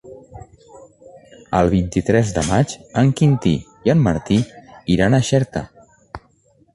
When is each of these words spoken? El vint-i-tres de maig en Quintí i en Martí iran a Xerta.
El 1.57 1.67
vint-i-tres 1.73 2.31
de 2.37 2.45
maig 2.47 2.73
en 3.01 3.11
Quintí 3.21 3.53
i 3.89 3.93
en 3.95 4.01
Martí 4.09 4.39
iran 4.97 5.15
a 5.15 5.21
Xerta. 5.29 5.63